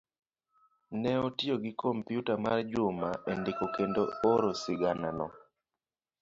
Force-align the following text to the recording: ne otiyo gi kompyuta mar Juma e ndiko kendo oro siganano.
ne 1.01 1.11
otiyo 1.25 1.55
gi 1.63 1.71
kompyuta 1.83 2.33
mar 2.43 2.59
Juma 2.71 3.09
e 3.31 3.33
ndiko 3.39 3.65
kendo 3.75 4.01
oro 4.31 4.49
siganano. 4.61 5.27